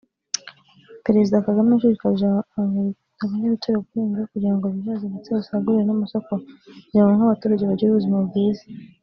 Perezida 1.05 1.45
Kagame 1.47 1.69
yashishikarije 1.71 2.25
abanyarutsiro 3.23 3.77
guhinga 3.85 4.29
kugirango 4.31 4.65
bihaze 4.75 5.05
ndetse 5.11 5.29
basagurire 5.35 5.83
n’amasoko 5.85 6.31
kugirango 6.83 7.13
nk’abaturage 7.17 7.63
bagire 7.69 7.89
ubuzima 7.91 8.17
bwiza 8.29 8.63